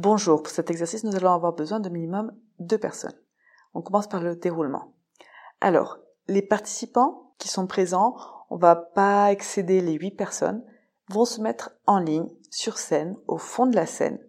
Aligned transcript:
Bonjour, 0.00 0.44
pour 0.44 0.52
cet 0.52 0.70
exercice, 0.70 1.02
nous 1.02 1.16
allons 1.16 1.32
avoir 1.32 1.54
besoin 1.54 1.80
de 1.80 1.88
minimum 1.88 2.30
deux 2.60 2.78
personnes. 2.78 3.18
On 3.74 3.82
commence 3.82 4.06
par 4.06 4.20
le 4.20 4.36
déroulement. 4.36 4.94
Alors, 5.60 5.98
les 6.28 6.40
participants 6.40 7.34
qui 7.38 7.48
sont 7.48 7.66
présents, 7.66 8.14
on 8.48 8.58
va 8.58 8.76
pas 8.76 9.32
excéder 9.32 9.80
les 9.80 9.94
huit 9.94 10.12
personnes, 10.12 10.64
vont 11.10 11.24
se 11.24 11.40
mettre 11.40 11.72
en 11.86 11.98
ligne, 11.98 12.28
sur 12.48 12.78
scène, 12.78 13.16
au 13.26 13.38
fond 13.38 13.66
de 13.66 13.74
la 13.74 13.86
scène, 13.86 14.20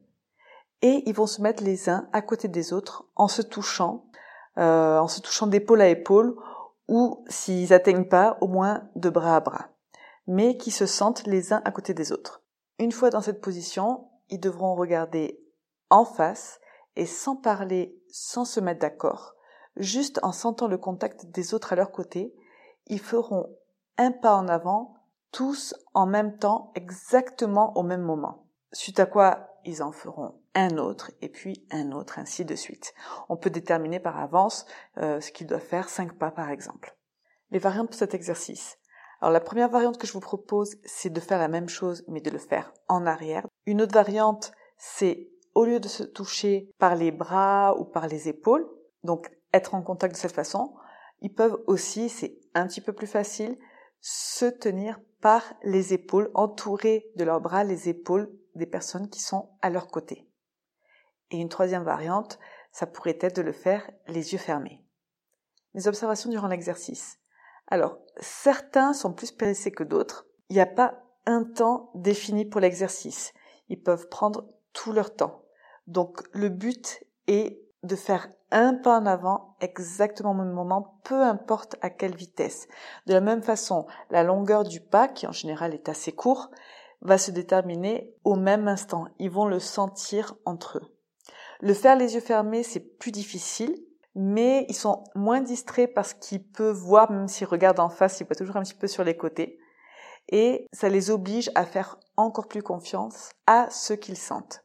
et 0.82 1.04
ils 1.06 1.14
vont 1.14 1.28
se 1.28 1.40
mettre 1.40 1.64
les 1.64 1.88
uns 1.88 2.10
à 2.14 2.24
côté 2.24 2.48
des 2.48 2.74
autres 2.74 3.06
en 3.16 3.28
se 3.28 3.44
touchant, 3.44 4.08
euh, 4.58 4.98
en 4.98 5.08
se 5.08 5.22
touchant 5.22 5.46
d'épaule 5.46 5.82
à 5.82 5.90
épaule, 5.90 6.36
ou 6.88 7.24
s'ils 7.28 7.74
atteignent 7.74 8.10
pas, 8.10 8.40
au 8.42 8.48
moins 8.48 8.90
de 8.96 9.12
bras 9.12 9.36
à 9.36 9.40
bras, 9.40 9.68
mais 10.26 10.58
qui 10.58 10.72
se 10.72 10.88
sentent 10.88 11.28
les 11.28 11.54
uns 11.54 11.62
à 11.64 11.70
côté 11.70 11.94
des 11.94 12.12
autres. 12.12 12.42
Une 12.80 12.92
fois 12.92 13.12
dans 13.12 13.22
cette 13.22 13.40
position, 13.40 14.08
ils 14.30 14.40
devront 14.40 14.74
regarder 14.74 15.46
en 15.90 16.06
face 16.06 16.60
et 16.96 17.06
sans 17.06 17.36
parler, 17.36 17.98
sans 18.10 18.46
se 18.46 18.60
mettre 18.60 18.82
d'accord, 18.82 19.36
juste 19.76 20.20
en 20.24 20.32
sentant 20.32 20.68
le 20.68 20.78
contact 20.78 21.26
des 21.28 21.54
autres 21.54 21.74
à 21.74 21.76
leur 21.76 21.92
côté, 21.92 22.34
ils 22.88 23.00
feront 23.00 23.56
un 23.98 24.12
pas 24.12 24.36
en 24.36 24.48
avant, 24.48 24.96
tous 25.32 25.76
en 25.94 26.06
même 26.06 26.38
temps, 26.38 26.72
exactement 26.76 27.78
au 27.78 27.84
même 27.84 28.02
moment. 28.02 28.46
Suite 28.72 29.00
à 29.00 29.06
quoi 29.06 29.50
ils 29.66 29.84
en 29.84 29.92
feront 29.92 30.40
un 30.56 30.78
autre 30.78 31.12
et 31.22 31.30
puis 31.30 31.66
un 31.72 31.92
autre, 31.92 32.20
ainsi 32.20 32.46
de 32.46 32.56
suite. 32.56 32.94
On 33.28 33.38
peut 33.38 33.50
déterminer 33.50 34.00
par 34.00 34.20
avance 34.20 34.66
euh, 34.98 35.22
ce 35.22 35.32
qu'ils 35.32 35.48
doivent 35.48 35.62
faire, 35.62 35.90
cinq 35.90 36.18
pas 36.18 36.32
par 36.32 36.50
exemple. 36.50 36.96
Les 37.52 37.60
variantes 37.60 37.88
pour 37.88 37.96
cet 37.96 38.14
exercice. 38.14 38.78
Alors 39.22 39.34
la 39.34 39.42
première 39.42 39.70
variante 39.70 39.98
que 39.98 40.08
je 40.08 40.14
vous 40.14 40.20
propose, 40.20 40.76
c'est 40.86 41.10
de 41.10 41.20
faire 41.20 41.40
la 41.40 41.48
même 41.48 41.70
chose 41.70 42.04
mais 42.08 42.22
de 42.22 42.30
le 42.32 42.38
faire 42.38 42.74
en 42.88 43.06
arrière. 43.06 43.46
Une 43.66 43.82
autre 43.82 43.94
variante, 43.94 44.52
c'est 44.78 45.30
au 45.56 45.66
lieu 45.66 45.80
de 45.80 45.88
se 45.88 46.04
toucher 46.04 46.70
par 46.78 46.96
les 46.96 47.12
bras 47.12 47.76
ou 47.78 47.86
par 47.86 48.08
les 48.08 48.28
épaules, 48.28 48.68
donc 49.04 49.30
être 49.54 49.76
en 49.76 49.82
contact 49.82 50.16
de 50.16 50.20
cette 50.20 50.36
façon, 50.36 50.76
ils 51.22 51.34
peuvent 51.34 51.62
aussi, 51.68 52.10
c'est 52.10 52.40
un 52.54 52.68
petit 52.68 52.82
peu 52.82 52.94
plus 52.94 53.08
facile, 53.08 53.58
se 54.00 54.46
tenir 54.46 55.00
par 55.22 55.44
les 55.64 55.94
épaules, 55.94 56.32
entourer 56.34 57.12
de 57.16 57.24
leurs 57.24 57.42
bras 57.42 57.64
les 57.64 57.90
épaules 57.90 58.32
des 58.56 58.66
personnes 58.66 59.10
qui 59.10 59.22
sont 59.22 59.50
à 59.62 59.70
leur 59.70 59.88
côté. 59.88 60.30
Et 61.32 61.38
une 61.38 61.50
troisième 61.50 61.84
variante, 61.84 62.40
ça 62.72 62.88
pourrait 62.88 63.18
être 63.22 63.36
de 63.36 63.42
le 63.42 63.52
faire 63.52 63.90
les 64.08 64.34
yeux 64.34 64.40
fermés. 64.40 64.86
Les 65.74 65.88
observations 65.88 66.30
durant 66.30 66.48
l'exercice. 66.48 67.20
Alors, 67.68 68.00
certains 68.20 68.94
sont 68.94 69.14
plus 69.14 69.32
pressés 69.32 69.72
que 69.72 69.84
d'autres. 69.84 70.26
Il 70.50 70.56
n'y 70.56 70.62
a 70.62 70.66
pas 70.66 71.04
un 71.26 71.44
temps 71.44 71.92
défini 71.94 72.46
pour 72.46 72.62
l'exercice. 72.62 73.34
Ils 73.68 73.82
peuvent 73.82 74.08
prendre 74.08 74.48
leur 74.88 75.16
temps. 75.16 75.44
Donc 75.88 76.22
le 76.34 76.50
but 76.50 77.04
est 77.28 77.62
de 77.84 77.96
faire 77.96 78.28
un 78.52 78.74
pas 78.74 79.00
en 79.00 79.06
avant 79.06 79.56
exactement 79.62 80.32
au 80.32 80.36
même 80.36 80.52
moment, 80.52 81.00
peu 81.04 81.22
importe 81.22 81.76
à 81.82 81.90
quelle 81.90 82.16
vitesse. 82.16 82.68
De 83.06 83.14
la 83.14 83.22
même 83.22 83.44
façon, 83.44 83.86
la 84.10 84.24
longueur 84.24 84.64
du 84.64 84.82
pas, 84.82 85.08
qui 85.08 85.28
en 85.28 85.32
général 85.32 85.74
est 85.74 85.90
assez 85.90 86.12
court, 86.12 86.50
va 87.02 87.18
se 87.18 87.32
déterminer 87.32 88.14
au 88.24 88.36
même 88.36 88.68
instant. 88.68 89.06
Ils 89.20 89.30
vont 89.30 89.46
le 89.46 89.60
sentir 89.60 90.36
entre 90.46 90.80
eux. 90.80 90.96
Le 91.62 91.74
faire 91.74 91.96
les 91.96 92.16
yeux 92.16 92.22
fermés, 92.22 92.64
c'est 92.64 92.80
plus 92.80 93.12
difficile, 93.12 93.76
mais 94.16 94.66
ils 94.70 94.76
sont 94.76 95.04
moins 95.16 95.42
distraits 95.42 95.94
parce 95.94 96.14
qu'ils 96.14 96.44
peuvent 96.44 96.76
voir, 96.76 97.12
même 97.12 97.28
s'ils 97.28 97.48
regardent 97.48 97.80
en 97.80 97.90
face, 97.90 98.20
ils 98.20 98.26
voient 98.26 98.36
toujours 98.36 98.58
un 98.58 98.64
petit 98.64 98.74
peu 98.74 98.88
sur 98.88 99.04
les 99.04 99.16
côtés. 99.16 99.60
Et 100.30 100.68
ça 100.74 100.90
les 100.90 101.10
oblige 101.10 101.52
à 101.56 101.66
faire 101.66 101.98
encore 102.18 102.48
plus 102.48 102.64
confiance 102.64 103.32
à 103.48 103.70
ce 103.70 103.94
qu'ils 103.94 104.18
sentent. 104.18 104.64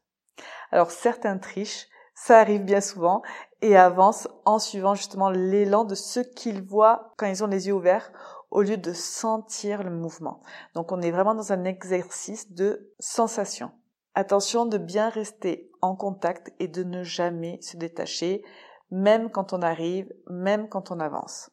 Alors 0.70 0.91
certains 0.91 1.38
trichent, 1.38 1.88
ça 2.14 2.38
arrive 2.38 2.64
bien 2.64 2.80
souvent, 2.80 3.22
et 3.60 3.76
avancent 3.76 4.28
en 4.44 4.58
suivant 4.58 4.94
justement 4.94 5.30
l'élan 5.30 5.84
de 5.84 5.94
ce 5.94 6.20
qu'ils 6.20 6.62
voient 6.62 7.12
quand 7.16 7.26
ils 7.26 7.42
ont 7.42 7.48
les 7.48 7.66
yeux 7.66 7.75
ouverts, 7.75 8.12
au 8.50 8.62
lieu 8.62 8.76
de 8.76 8.92
sentir 8.92 9.82
le 9.82 9.91
mouvement. 9.91 10.41
Donc 10.75 10.92
on 10.92 11.02
est 11.02 11.10
vraiment 11.10 11.34
dans 11.34 11.52
un 11.52 11.64
exercice 11.64 12.52
de 12.52 12.92
sensation. 13.00 13.72
Attention 14.14 14.64
de 14.64 14.78
bien 14.78 15.08
rester 15.08 15.72
en 15.82 15.97
contact 15.97 16.52
et 16.60 16.69
de 16.69 16.84
ne 16.84 17.02
jamais 17.02 17.60
se 17.62 17.76
détacher, 17.76 18.44
même 18.92 19.28
quand 19.28 19.52
on 19.52 19.60
arrive, 19.60 20.12
même 20.31 20.69
quand 20.69 20.92
on 20.92 21.00
avance. 21.00 21.50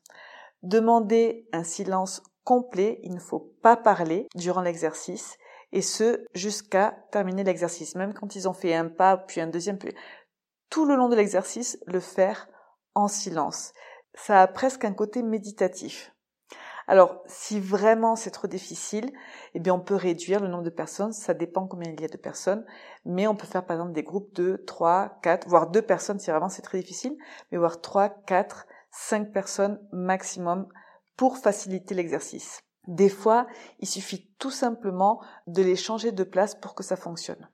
Demandez 0.61 1.49
un 1.53 1.63
silence 1.63 2.21
complet, 2.43 2.99
il 3.03 3.15
ne 3.15 3.19
faut 3.19 3.51
pas 3.63 3.77
parler 3.77 4.27
durant 4.35 4.61
l'exercice 4.61 5.37
et 5.71 5.81
ce 5.81 6.25
jusqu'à 6.33 6.97
terminer 7.11 7.43
l'exercice. 7.43 7.95
Même 7.95 8.13
quand 8.13 8.35
ils 8.35 8.47
ont 8.47 8.53
fait 8.53 8.73
un 8.73 8.87
pas, 8.87 9.17
puis 9.17 9.41
un 9.41 9.47
deuxième, 9.47 9.77
puis 9.77 9.93
tout 10.69 10.85
le 10.85 10.95
long 10.95 11.09
de 11.09 11.15
l'exercice, 11.15 11.77
le 11.85 11.99
faire 11.99 12.47
en 12.95 13.07
silence. 13.07 13.73
Ça 14.13 14.41
a 14.41 14.47
presque 14.47 14.85
un 14.85 14.93
côté 14.93 15.23
méditatif. 15.23 16.13
Alors, 16.87 17.23
si 17.25 17.59
vraiment 17.59 18.15
c'est 18.15 18.31
trop 18.31 18.47
difficile, 18.47 19.11
eh 19.53 19.59
bien, 19.59 19.73
on 19.73 19.79
peut 19.79 19.95
réduire 19.95 20.41
le 20.41 20.47
nombre 20.47 20.63
de 20.63 20.69
personnes. 20.69 21.13
Ça 21.13 21.33
dépend 21.33 21.67
combien 21.67 21.91
il 21.91 22.01
y 22.01 22.05
a 22.05 22.09
de 22.09 22.17
personnes. 22.17 22.65
Mais 23.05 23.27
on 23.27 23.35
peut 23.35 23.47
faire, 23.47 23.65
par 23.65 23.77
exemple, 23.77 23.93
des 23.93 24.03
groupes 24.03 24.33
de 24.33 24.61
3, 24.67 25.19
4, 25.21 25.47
voire 25.47 25.69
2 25.69 25.81
personnes 25.81 26.19
si 26.19 26.31
vraiment 26.31 26.49
c'est 26.49 26.61
très 26.61 26.79
difficile. 26.79 27.15
Mais 27.51 27.57
voire 27.57 27.79
3, 27.79 28.09
4, 28.09 28.67
5 28.91 29.31
personnes 29.31 29.79
maximum 29.93 30.67
pour 31.15 31.37
faciliter 31.37 31.95
l'exercice. 31.95 32.61
Des 32.87 33.09
fois, 33.09 33.47
il 33.79 33.87
suffit 33.87 34.27
tout 34.39 34.51
simplement 34.51 35.21
de 35.47 35.61
les 35.61 35.75
changer 35.75 36.11
de 36.11 36.23
place 36.23 36.55
pour 36.55 36.73
que 36.73 36.83
ça 36.83 36.95
fonctionne. 36.95 37.49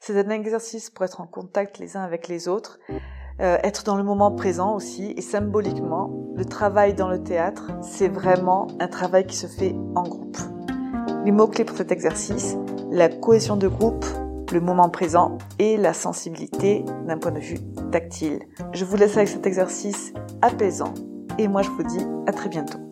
C'est 0.00 0.18
un 0.18 0.30
exercice 0.30 0.90
pour 0.90 1.04
être 1.04 1.20
en 1.20 1.26
contact 1.26 1.78
les 1.78 1.96
uns 1.96 2.02
avec 2.02 2.28
les 2.28 2.48
autres, 2.48 2.78
euh, 3.40 3.58
être 3.62 3.84
dans 3.84 3.96
le 3.96 4.02
moment 4.02 4.32
présent 4.32 4.74
aussi, 4.74 5.12
et 5.16 5.22
symboliquement, 5.22 6.10
le 6.34 6.44
travail 6.44 6.94
dans 6.94 7.08
le 7.08 7.22
théâtre, 7.22 7.70
c'est 7.82 8.08
vraiment 8.08 8.66
un 8.80 8.88
travail 8.88 9.26
qui 9.26 9.36
se 9.36 9.46
fait 9.46 9.74
en 9.94 10.02
groupe. 10.02 10.38
Les 11.24 11.32
mots-clés 11.32 11.64
pour 11.64 11.76
cet 11.76 11.92
exercice, 11.92 12.56
la 12.90 13.08
cohésion 13.08 13.56
de 13.56 13.68
groupe, 13.68 14.04
le 14.52 14.60
moment 14.60 14.90
présent 14.90 15.38
et 15.58 15.76
la 15.76 15.94
sensibilité 15.94 16.84
d'un 17.06 17.18
point 17.18 17.32
de 17.32 17.40
vue 17.40 17.58
tactile. 17.90 18.40
Je 18.72 18.84
vous 18.84 18.96
laisse 18.96 19.16
avec 19.16 19.28
cet 19.28 19.46
exercice 19.46 20.12
apaisant 20.42 20.92
et 21.38 21.48
moi 21.48 21.62
je 21.62 21.70
vous 21.70 21.82
dis 21.82 22.04
à 22.26 22.32
très 22.32 22.50
bientôt. 22.50 22.91